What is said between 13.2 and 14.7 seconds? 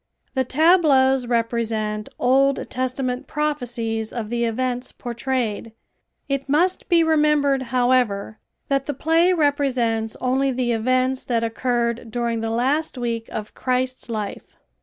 of Christ's life.